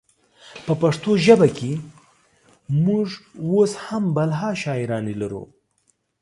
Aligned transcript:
په 0.65 0.73
پښتو 0.81 1.11
ژبه 1.25 1.47
کې 1.57 1.71
مونږ 2.85 3.07
اوس 3.45 3.71
هم 3.85 4.03
بلها 4.15 4.51
شاعرانې 4.63 5.15
لرو 5.21 5.43